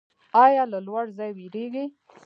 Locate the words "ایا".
0.43-0.63